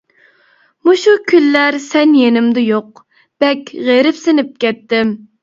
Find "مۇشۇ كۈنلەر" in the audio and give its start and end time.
0.87-1.77